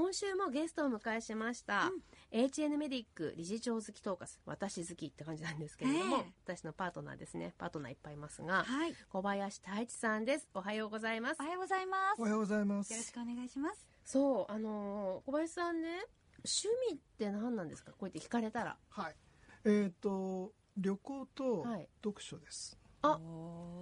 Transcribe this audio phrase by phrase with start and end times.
[0.00, 1.90] 今週もゲストを迎えしました、
[2.32, 8.94] HN メディック理事長好き統括私好きって感じなんですけれども、ええ私のパートナーですねパートナーいっぱいいますが、はい。
[9.10, 12.18] 小林太一さんですおはようございますおはようございます。
[12.18, 12.90] おはようございます。
[12.94, 13.86] よろしくお願いします。
[14.06, 15.88] そうあのー小林さんね
[16.38, 17.90] 趣味って何なんですか？
[17.92, 19.16] こうやって聞かれたらはい。
[19.66, 22.79] えっ、と旅行とはい読書です。
[23.02, 23.18] あ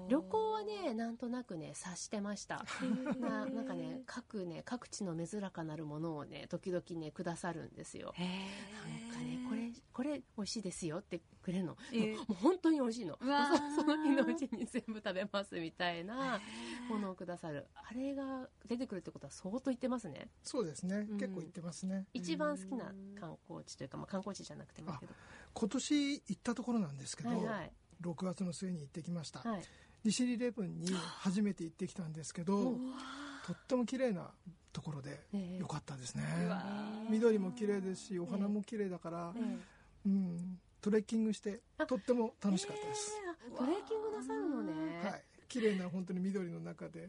[0.08, 2.64] 旅行はねなんとなくね察してました。
[3.20, 8.12] ななんかね各ね各地の珍かなるものをね時々ねくださるんですよ。
[8.14, 12.16] へなんかねこれこれ美味しいですよってくれるの、えー。
[12.16, 13.18] もうもう本当に美味しいの。
[13.18, 16.40] そその日のうちに全部食べますみたいな
[16.88, 17.66] ものをくださる。
[17.74, 20.30] あれが出てくるってことは相当言ってますね。
[20.42, 21.06] そうですね。
[21.10, 21.18] うん。
[21.18, 22.06] 結構行ってますね。
[22.14, 25.12] 一番好きな観光地というか、まあ、観光地じゃなくてもいいけど。
[25.52, 29.40] 今年行ったところなんですけど、はいはい6月の末に行ってきました。
[29.40, 29.62] はい
[30.04, 32.92] 利尻レブンに初めて行ってきたんですけど、うん
[33.48, 34.30] とっても綺麗な
[34.74, 35.20] ところで
[35.58, 36.22] 良かったですね。
[36.44, 36.62] うわ
[37.08, 39.56] 緑も綺麗ですし、お花も綺麗だから、ええ
[40.04, 43.12] うん、トレッキングしてあとっても楽しかったです。
[43.56, 45.22] トレーキングなさるのねはい。
[45.48, 47.08] 綺麗な本当に緑の中で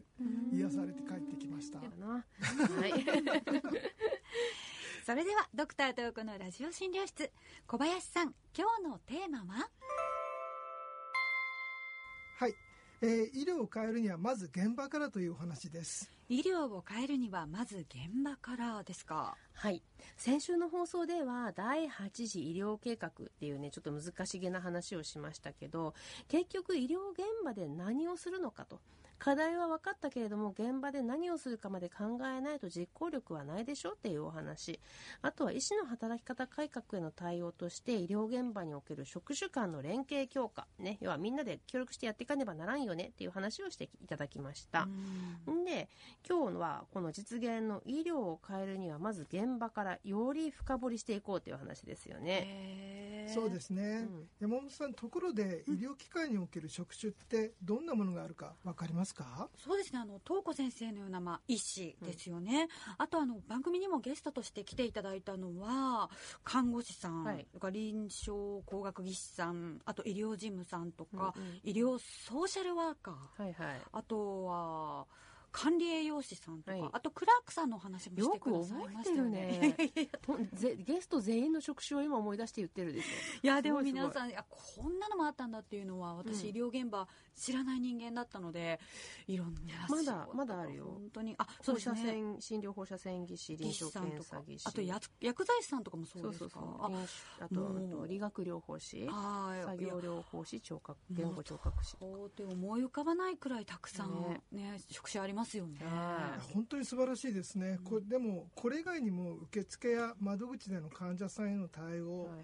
[0.50, 1.78] 癒されて帰ってきました。
[5.04, 7.30] それでは、ドクタートークのラジオ診療室。
[7.66, 9.68] 小林さん、今日のテーマは？
[13.02, 16.10] えー医療を変えるにはまず現場からというお話です。
[16.28, 19.34] 医療を変えるにはまず現場からですか？
[19.54, 19.82] はい
[20.16, 25.94] 先週の放送では第8次医療計画っていうねちょっと難しげな話をしましたけど
[26.28, 28.80] 結局医療現場で何をするのかと
[29.20, 34.80] 課題は分かったけれども現場で何をするかまで考えないと実行力はないでしょっていうお話。
[35.20, 40.66] あとは医師の働き方改革への対応として医療現場における職種間の連携強化。
[40.78, 40.96] ね。
[41.02, 44.84] 要はみんなで協力してやっていかねばならんよねっていう話をしていただきました。
[45.50, 45.64] ん。
[45.66, 45.90] で
[46.26, 53.19] 今日はこの実現の医療を変えるにはまず現場からより深掘りしていこうという話ですよね。
[53.34, 54.28] そうですね、うん。
[54.40, 59.48] 山本さんところで医療機関における職種ってどんなものがあるかわかりますか？
[59.56, 59.98] そうですね。
[59.98, 62.68] あの、東子先生のような、まあ、医師ですよね。
[62.98, 66.10] あと、あの、番組にもゲストとして来ていただいたのは、
[66.44, 67.46] 看護師さん、はい。
[67.72, 71.60] 臨床工学技師さん、あと医療事務さんとか、うんうん。
[71.64, 73.80] 医療ソーシャルワーカー、はいはい。
[73.92, 75.06] あとは、
[75.52, 79.74] 管理栄養士さんとか、はいあとクラークさんのお話もしてくださいましたよね。
[79.76, 80.08] ね。
[80.26, 83.06] ほんぜゲスト全員の職種を今思い出して言ってるでし
[83.42, 87.06] いや、でも皆さん、いや、こんなのもあったんだっていうのは、私、うん医療現場
[87.36, 88.80] 知らない人間だったので、
[89.26, 91.64] いろんなまだまだあるよ本当に、あ、ょ。
[91.64, 91.94] そうですね。
[91.94, 94.66] 放射線、診療放射線技師、臨床検査技師。
[94.66, 96.90] あと薬剤師さんとかもそうですか？
[97.40, 101.96] あと、理学療法士、はい作業療法士、聴覚、言語聴覚士。
[101.96, 105.78] こうって思い浮かばないくらいたくさんねね職種ありますよね。
[105.80, 112.40] はい本当に素晴らしいですね、これでもこれ以外にも受付や窓口での患者さんへの対応、はいはい。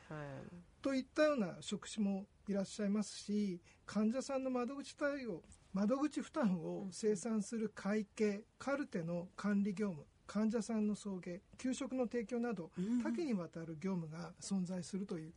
[0.83, 5.43] といったような職種もいらっしゃいますし患者さんの窓口対応
[5.73, 13.03] 窓口負担を生産する会計カルテの管理業務患者さんの送迎給食の提供などうん。
[13.03, 15.33] 多岐にわたる業務が存在するという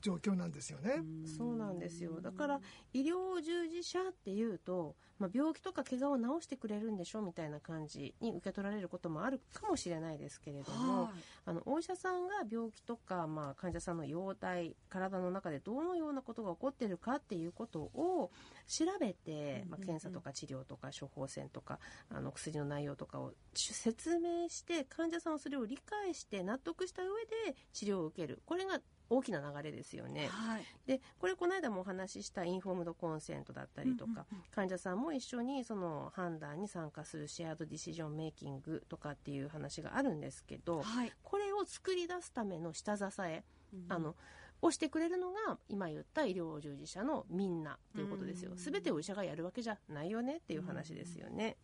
[0.00, 1.02] 状況なんですよね。
[1.36, 2.20] そうなんですよ。
[2.20, 2.60] だから
[2.92, 11.12] 医療従事者っていうと、まあ、病気とか怪我を治してくれるんでしょみたいな感じに受け取られることもあるかもしれないですけれども、はい。
[11.46, 18.30] あのお医者さんが病気とか、まあ、患者さんの容体体の中でどのようなことが起こっているかっていうことを
[18.66, 21.78] 調べて、まあ、検査とか治療とか処方箋とか
[22.08, 27.08] あの薬の内容とかを説明して患者さんはそれを理解して納得した上
[27.50, 28.42] で治療を受ける。
[28.46, 30.28] これが大きな流れですよね。
[30.28, 30.64] はい。
[30.86, 41.12] でこれこの間もお話ししたインフォームドコンセントだったりとか、患者さんも一緒にその判断に参加するシェアードディシジョンメイキングとかっていう話があるんですけど、はい。
[41.22, 43.42] これを作り出すための下支え、
[43.88, 44.14] あの
[44.62, 48.52] をしてくれるのが今言った医療従事者のみんなっていうことですよ。
[48.56, 51.56] すべてを医者がやるわけじゃないよねっていう話ですよね。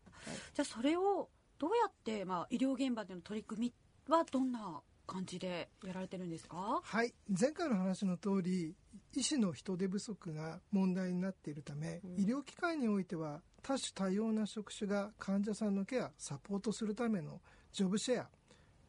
[0.55, 1.29] じゃあそれを
[1.59, 3.73] どうやってまあ医療現場での取り組
[4.09, 6.81] みはどんな感じでやられてるんですか？
[6.83, 8.75] はい前回の話の通り
[9.15, 17.41] 医師の人手不足が問題になっているため、うん医療機関においては多種多様な職種が患者さんのケアサポートするための
[17.73, 18.29] ジョブシェア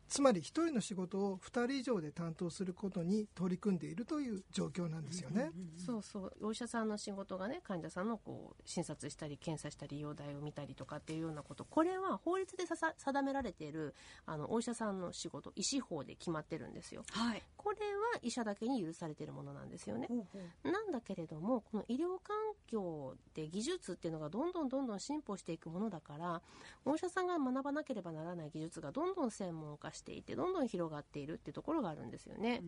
[0.07, 5.51] つまり一人の仕事を二人以上で担当することに取り組んでいるという状況なんですよね。
[5.77, 6.33] そうそう。
[6.41, 13.95] お医者さんの仕事がね患者さんのこう診察したり検査したり容体を見たりとかっていうようなことこれは法律でささ定められている
[14.25, 17.03] あのお医者さんの仕事医師法で決まってるんですよ。
[17.11, 17.43] はい。
[17.57, 20.07] これは医者だけに許されているものなんですよね。
[20.07, 20.71] ほうほう。
[20.71, 22.35] なんだけれどもこの医療環
[22.67, 26.41] 境で技術っていうのがどんどんどんどん進歩していくものだから
[26.85, 32.63] お医者さんが学ばなければならない技術がどんどん専門化ししていてどんどん広がっているっていうところがあるんですよね。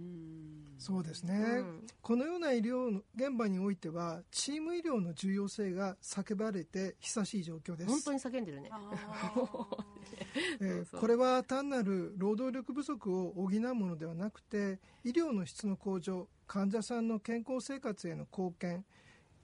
[0.78, 1.88] そうですね、うん。
[2.02, 7.90] このような医療の現場においてはチーム医療の重要性が叫ばれて久しい状況です。
[7.90, 8.70] 本当に叫んでるね。
[10.62, 11.02] えーそうそう。
[11.02, 18.86] これは単なる労働力不足を補うものではなくて医療の質の向上患者さんの健康生活への貢献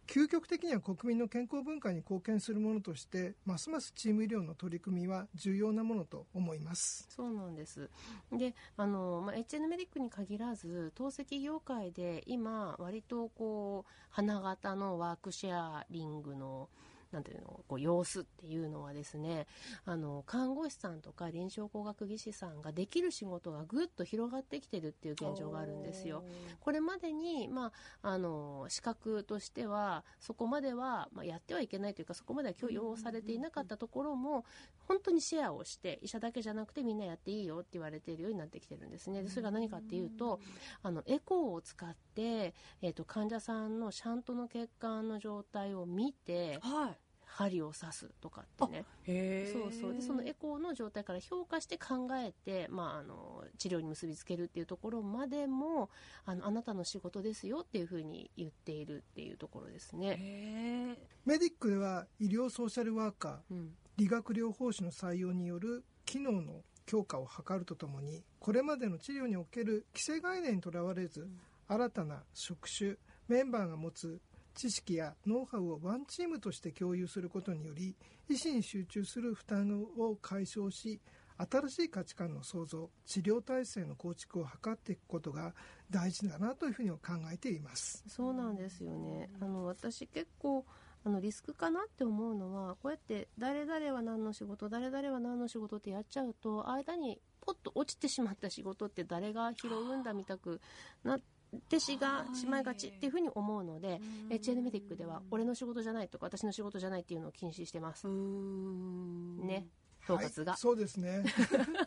[0.07, 7.90] 究極的には国民の健康文化に貢献するものとしてますますチーム医療の取り組みは重要なものと思いますそうなんです。
[8.31, 16.69] で、あの、まあ、HN メディックに限らず、透析業界で今、割とこう、花形のワークシェアリングの、
[17.12, 19.48] なんていうの、こう、様子っていうのはですね、
[19.86, 26.24] あの、看護師さんとか臨床工学技師さんができる仕事がぐっと広がってきてるっていう現状があるんですよ。
[26.60, 27.72] これまでに、ま
[28.02, 34.46] あ、あの資格としてはそこまでは、まあ、やってはいけないというかそこまでは許容されていなかったところも
[34.88, 39.24] 本当にシェアをして医者だけじゃなくてみんなやっていいよって言われているようになってきてるんですね。
[39.24, 40.40] でそれが何かっていうと
[40.84, 46.98] あのエコーを使って、えー、と患者さんのシャントの血管の状態を見てはい
[47.37, 48.85] 針を刺すとかってね。
[49.03, 49.93] へそうそう。
[49.93, 55.89] でそのエコーの状態から評価して考えて、まあ、あの治療に結びつけるっていうところまでも
[56.25, 60.97] あのあなたの仕事ですよっていうふうに言っているっていうところですね。
[61.25, 63.75] メディックでは医療ソーシャルワーカーうん。
[63.97, 71.27] 理学療法士の採用による機能の強化を図るとともにこれまでの治療における既成概念にとらわれず、
[71.67, 72.95] 新たな職種
[73.27, 74.19] メンバーが持つ
[74.56, 77.96] 知識やノウハウをワンチームとして共有することにより
[78.30, 81.00] 医師に集中する負担を解消し
[81.38, 85.54] 新しい価値観の創造治療体制の構築を図っていくことが
[85.92, 86.98] 大事だなというふうに考
[87.31, 88.04] えています。
[88.07, 89.30] そうなんですよね。
[89.42, 90.66] あの私結構
[91.04, 100.62] あのリスクかなって思うのはこうやって誰々は何の仕事誰々は何の仕事ってやっちゃうと間にポッと落ちてしまった仕事って誰が拾うんだみたく
[101.04, 101.22] なっ
[101.62, 104.00] てしがしまいがちっていうふうに思うので
[104.30, 108.07] HN メディックでは俺の仕事じゃないとか私の仕事じゃないっていうのを禁止してます。
[108.07, 108.13] うー。
[108.13, 109.48] ん。
[109.48, 109.68] ね。
[110.07, 110.52] 統括が。
[110.52, 110.60] はい、。
[110.60, 111.24] そうですね。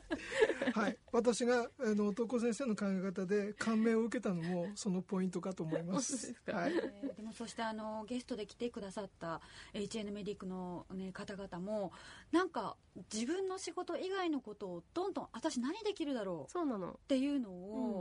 [0.74, 0.98] はい。
[1.12, 6.34] 私があの男先生の考え方で感銘を受けたのもそのポイントかと思います。
[6.46, 9.40] はい、えーでもそしてあのゲストで来てくださった
[9.74, 11.92] HN メディックの、ね、方々も
[12.32, 12.76] なんか
[13.12, 16.50] 自分の仕事以外のことをどんどん私何できるだろう？
[16.50, 16.92] そうなの。
[16.92, 17.97] っていうのを、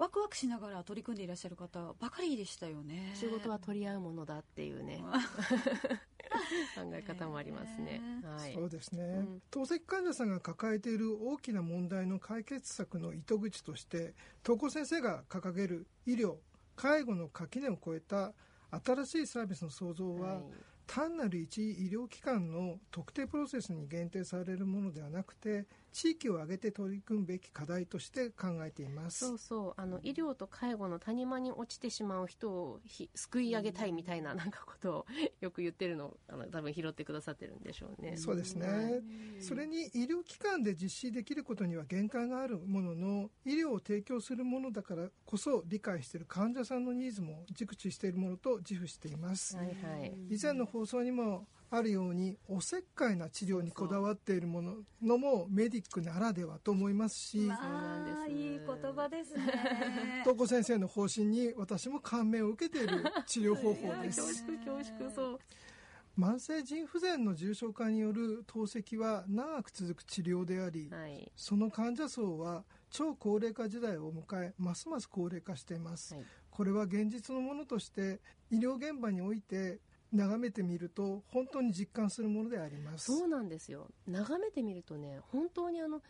[0.00, 3.12] ワクワクしながら取り組んでいらっしゃる方ばかりでしたよね。
[3.14, 5.04] 仕事は取り合うものだっていうね。
[6.74, 8.00] 考え方もありますね。
[8.24, 8.54] はい。
[8.54, 9.42] そうですね、うん。
[9.50, 16.36] 透析患者さんが抱えている大きな問題の解決策の糸口として東子先生が掲げる医療
[16.76, 18.32] 介護の垣根を越えた
[18.70, 20.44] 新しいサービスの創造は、はい
[20.90, 29.18] 単なる一医療機関の特定プロセスに限定されるものではなくて地域を挙げて取り組むべき課題として考えています。
[29.20, 29.74] そうそう。
[29.76, 35.06] あの医療と介護の谷間に落ちてしまう人をひ救い上げたいみたいななんかことを
[35.40, 38.16] よく言ってるのをあの多分拾ってくださってるんでしょうね。
[38.16, 39.02] そうですね、はい
[39.40, 49.72] それに医療機関で実施できることには限界があるものの医療を提供するものだからこそ理解している患者さんのニーズも熟知しているものと自負しています、はいは
[50.04, 50.12] い。
[50.28, 58.18] 以前の放送にもあるようにおせっかいな治療にこだわっているもののもメディックならではと思いますし、まなんです。
[58.18, 60.22] あいい言葉ですね。
[60.24, 64.20] 東子先生の方針に私も感銘を受けている治療方法です。
[64.44, 65.38] 恐縮恐縮そう。
[66.18, 71.30] 慢性腎不全の重症化による透析は長く続く治療であり、はい。
[71.36, 76.24] その患者層は超高齢化時代を迎えますます高齢化しています、はい。
[76.50, 79.78] これは現実のものとして医療現場において
[80.12, 83.06] 眺めてみると本当に実感するものであります。
[83.06, 83.88] そうなんですよ。
[84.06, 86.02] 眺めてみるとね本当にあの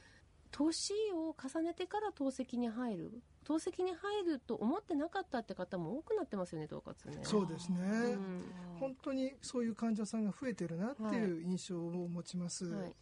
[0.51, 3.23] 年を重ねてから透析に入る。
[3.45, 7.21] 透析に入ると思ってなかったって方も多くなってますよね統括ね。
[7.23, 8.45] そうですね、うん。
[8.79, 12.93] 本当にそういう患者さんが増えてるなっていう印象を持ちます、はい。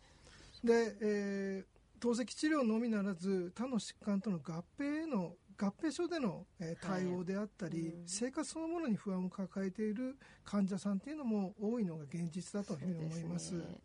[0.64, 8.02] で、えー透析治療のみならず他の疾患との合併への合併症での、えー対応であったり、はいうん。
[8.06, 13.50] 生活そのものに不安を抱えている患者さんっていうのも多いのが現実だというふうに思います。
[13.50, 13.78] そうですね。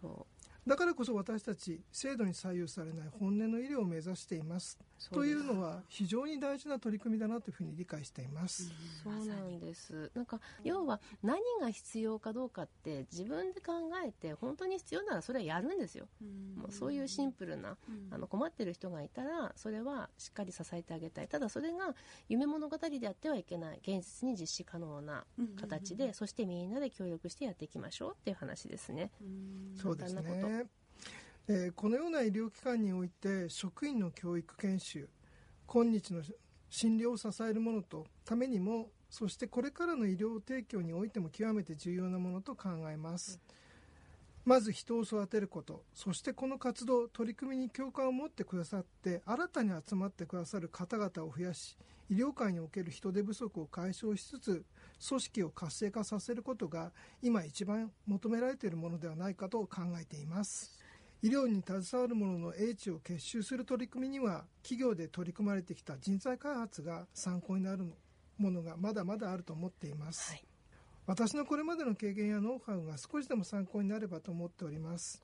[0.00, 0.35] そう
[0.66, 4.78] だからこそ私たち制度に左右されない本音の医療を目指しています。
[5.12, 8.72] というのは非常に大事な取り組みだなというふうに理解しています、
[9.04, 10.10] そうなんです。
[10.14, 13.72] なんか要は何が必要かどうかって自分で考
[14.04, 16.08] えて本当に必要ならそれはやるんですよ。
[16.56, 17.76] もうそういうシンプルな
[18.10, 21.28] あの困ってる人がいたらそれはしっかり支えてあげたい。
[21.28, 21.94] ただそれが
[22.28, 23.80] 夢物語であってはいけない。
[23.82, 25.24] 現実に実施可能な
[25.60, 29.10] 形で、そしてみんなで協力してやっていきましょうっていう話ですね。
[29.80, 30.55] そうです簡単なこね
[31.48, 35.08] えーこのような医療機関において職員の教育研修
[35.68, 36.20] 今日の
[36.70, 43.38] 診療を支えるものとためにもそしてこれからの医療提供においても極めて重要なものと考えます、
[44.44, 51.76] まず人を育てることそしてこの活動取り組みに共感を持ってくださって新たに集まってくださる方々を増やし
[52.10, 54.64] 医療界における人手不足を解消しつつ
[55.08, 56.90] 組織を活性化させることが
[57.22, 60.75] 今一番求められているものではないかと考えています。
[61.22, 67.84] 医療に携わる者の英知を結集する取り組みには企業で取り組まれてきた人材開発が参考になる
[68.38, 70.44] ものがまだまだあると思っています、はい。
[71.06, 75.22] 私のこれまでの経験やノウハウが少しでも参考になればと思っております。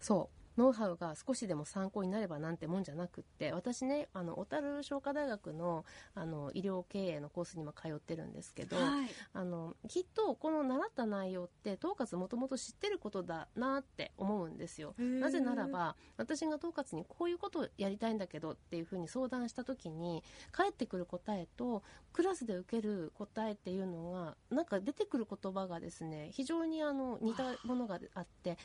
[0.00, 5.84] そうノウハウが少しでも参考になればなんてもんじゃなくって私ねあの小樽商科大学の
[6.14, 14.94] あの医療経営のコースにも通ってるんですけど、はいあのきっとこの習った内容って統括もともと知ってることだなって思うんですよ。
[14.98, 21.82] なぜならば私が統括にこういうことをやりたいんだけどっていうふうに相談した時に返ってくる答えと
[22.12, 28.56] クラスで受ける答えっていうのがなんか出てくる言葉がですね非常にあの似たものがあって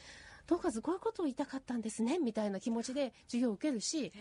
[0.50, 4.12] 統括こういうことを言いたかったんですねみたいな気持ちで授業を受けるし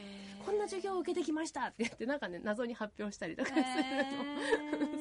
[0.45, 3.63] こんな授業を受けてきましたって言ってなんかね謎に発表したりとかする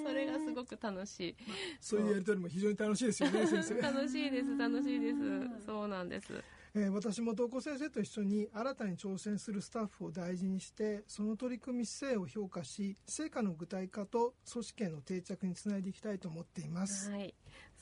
[0.02, 1.36] の、 それがすごく楽しい。
[1.82, 3.82] そういうやり取りも非常に楽しいですよね先生。
[3.82, 5.66] 楽しいです楽しいです。
[5.66, 6.44] そうなんです。
[6.76, 17.34] えー私も東子先生と一緒に新たに挑戦するスタッフを大事にしてその取り組み姿勢を評価し成果の具体化と組織への定着につないでいきたいと思っています、はい、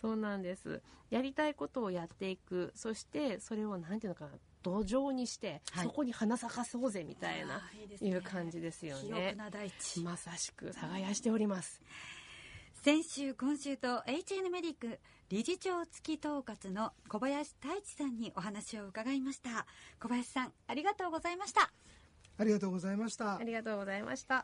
[0.06, 0.84] そうなんです。
[1.10, 4.32] やりたいことをやっていく、そしてそれをなんていうのかな、
[4.62, 7.60] 土壌にして、はいそこに花咲かそうぜみたいな、
[8.00, 9.36] いう感じですよね肥沃。
[9.36, 11.82] な大地まさしく耕しております。
[12.84, 19.66] 先週今週と HN メディック理事長付き統括の小林太一さんにお話を伺いました
[20.00, 21.72] 小林さんありがとうございました
[22.38, 24.44] ありがとうございましたありがとうございました。